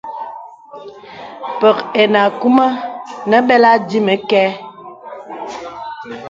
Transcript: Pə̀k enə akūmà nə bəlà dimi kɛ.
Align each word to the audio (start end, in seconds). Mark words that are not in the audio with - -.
Pə̀k 1.59 1.77
enə 2.01 2.19
akūmà 2.29 2.65
nə 3.29 3.37
bəlà 3.47 3.71
dimi 3.87 4.15
kɛ. 4.29 4.41